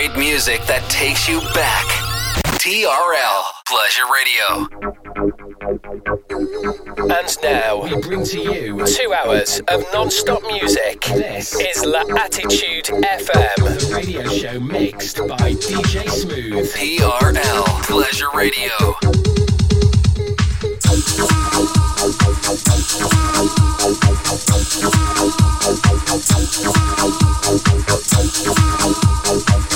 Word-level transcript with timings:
great 0.00 0.16
music 0.16 0.62
that 0.62 0.82
takes 0.88 1.28
you 1.28 1.40
back. 1.52 1.84
TRL 2.56 3.42
Pleasure 3.68 4.08
Radio. 4.16 4.66
And 7.14 7.36
now 7.42 7.82
we 7.82 8.00
bring 8.00 8.24
to 8.24 8.40
you 8.40 8.86
two 8.86 9.12
hours 9.12 9.60
of 9.68 9.84
non-stop 9.92 10.42
music. 10.44 11.02
This 11.02 11.54
is 11.60 11.84
La 11.84 12.00
Attitude 12.16 12.86
FM, 12.86 13.56
the 13.56 13.94
radio 13.94 14.26
show 14.28 14.58
mixed 14.58 15.18
by 15.18 15.52
DJ 15.54 16.08
Smooth. 16.08 16.72
TRL 16.72 17.66
Pleasure 17.82 18.30
Radio. 18.34 18.96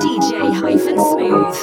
DJ-Smooth. 0.00 1.56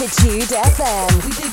L'Attitude 0.00 0.52
FM. 0.52 1.49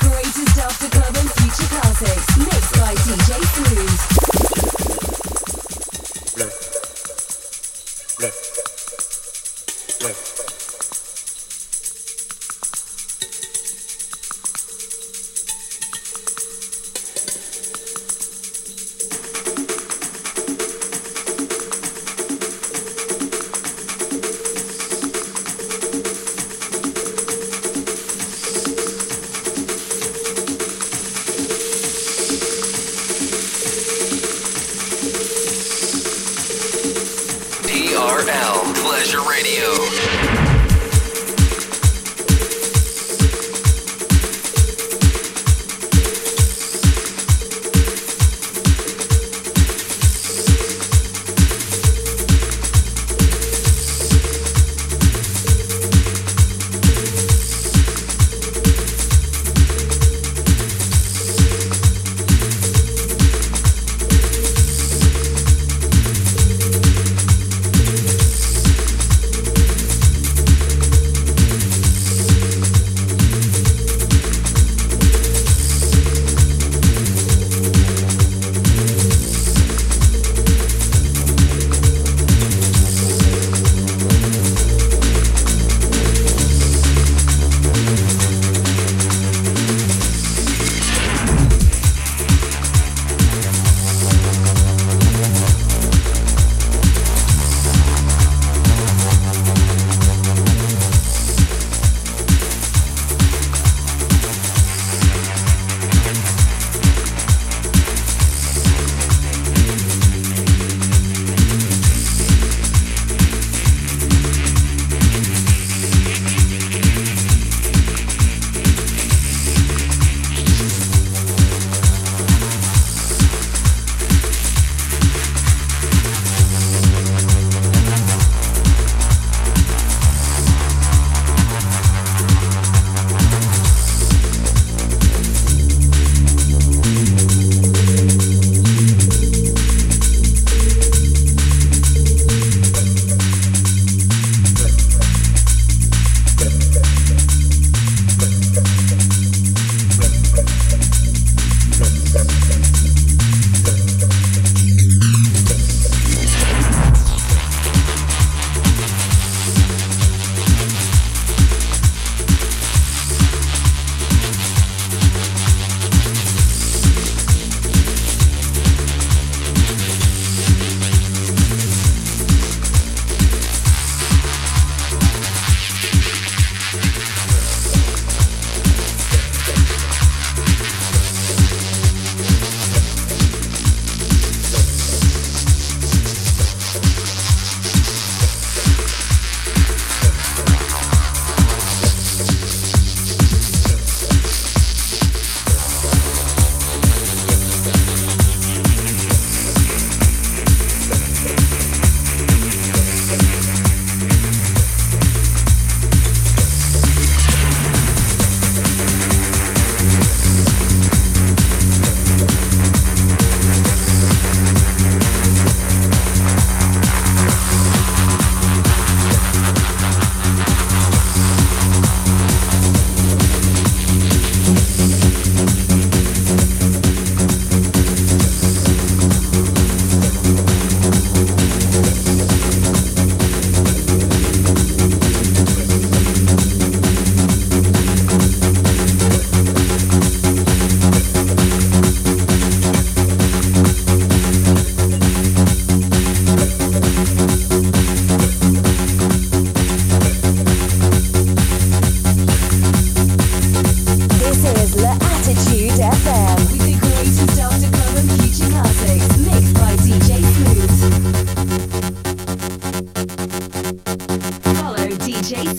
L 38.25 38.73
Pleasure 38.73 39.21
Radio. 39.21 40.36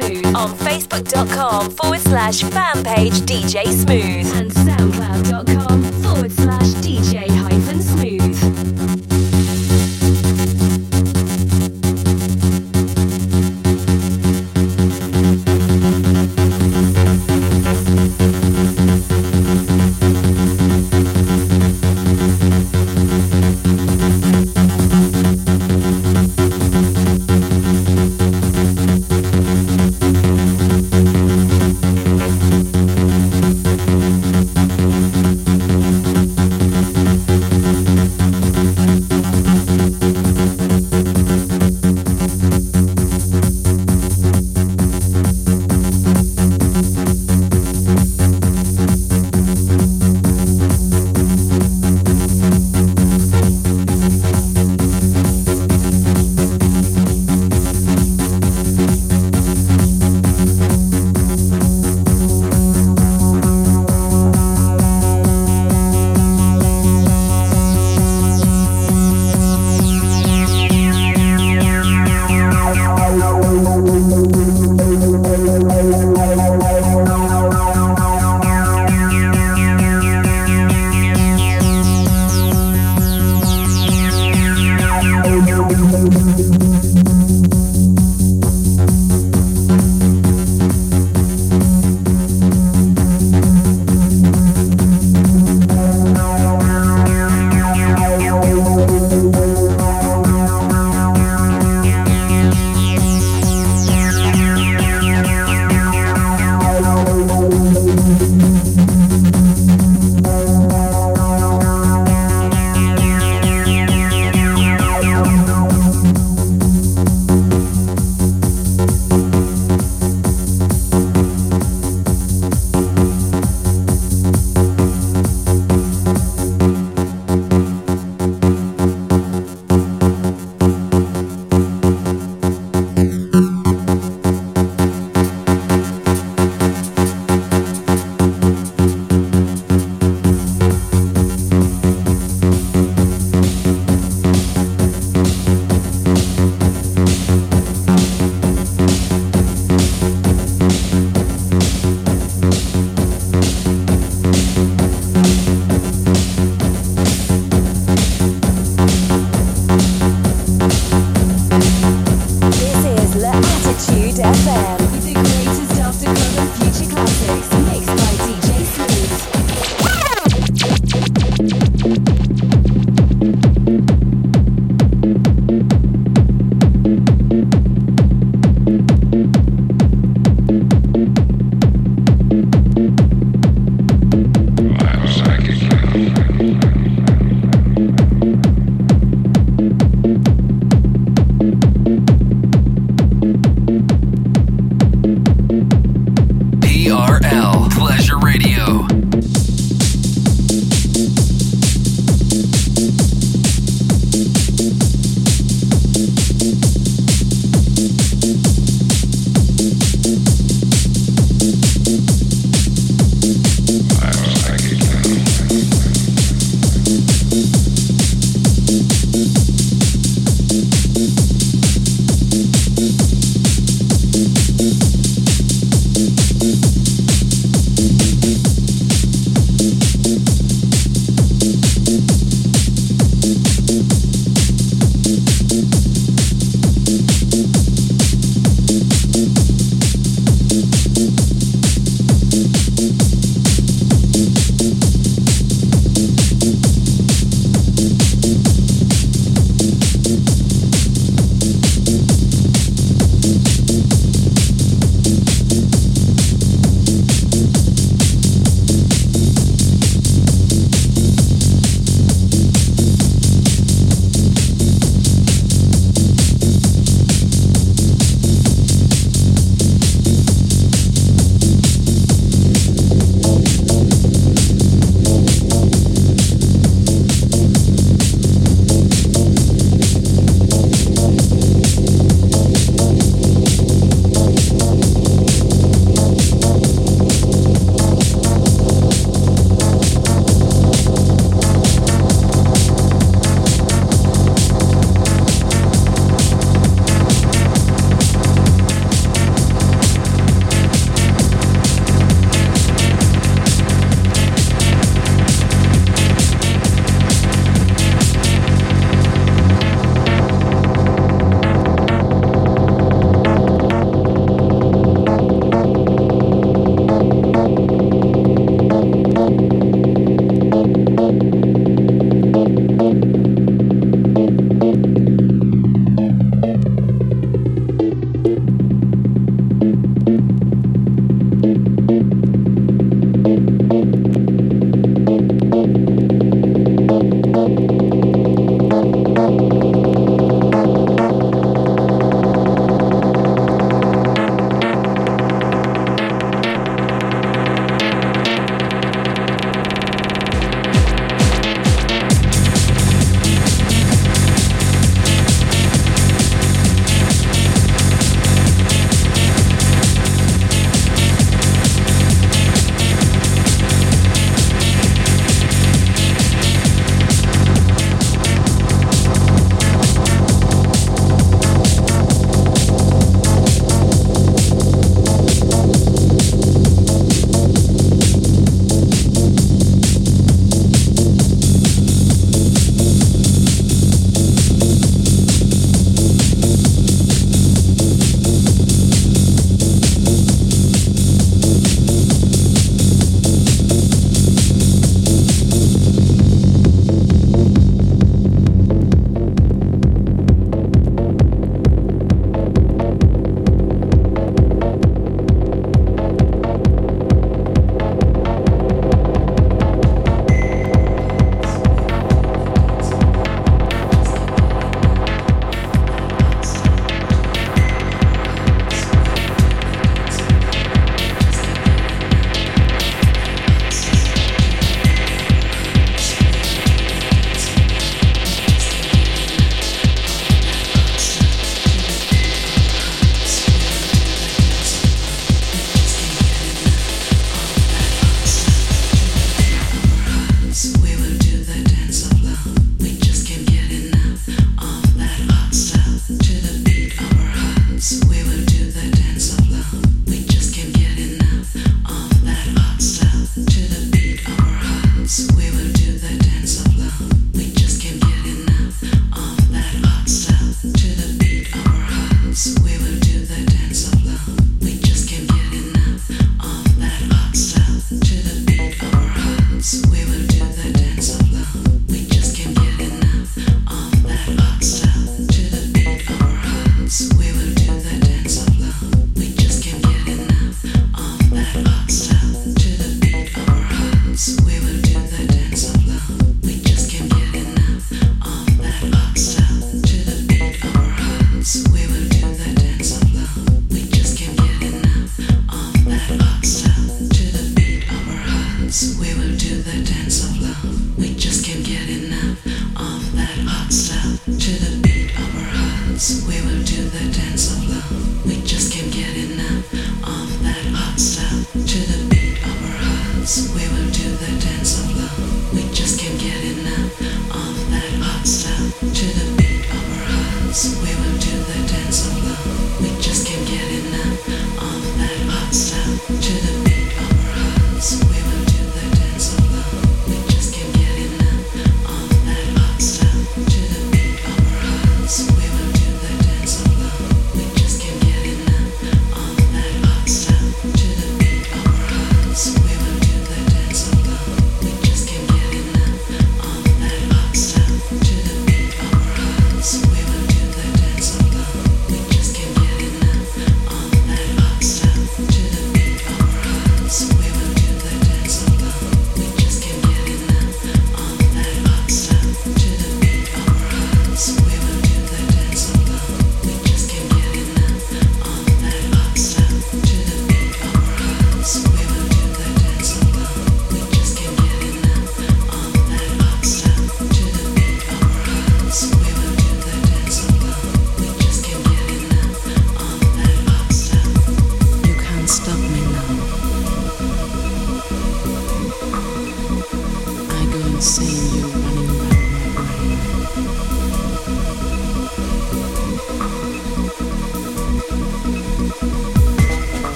Smooth 0.00 0.34
on 0.34 0.56
Facebook.com 0.56 1.70
forward 1.70 2.00
slash 2.00 2.42
fan 2.42 2.82
page 2.82 3.20
DJ 3.22 3.66
Smooth 3.66 4.34
and 4.34 4.50
SoundCloud.com 4.50 5.79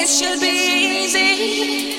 It 0.00 0.08
should 0.08 0.40
be 0.40 0.46
easy, 0.46 1.92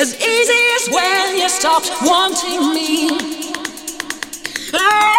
as 0.00 0.14
easy 0.14 0.60
as 0.76 0.88
when 0.88 1.36
you 1.36 1.50
stopped 1.50 1.90
wanting 2.02 2.72
me. 2.72 3.10
Oh. 4.72 5.11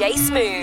DJ 0.00 0.16
Smooth 0.16 0.59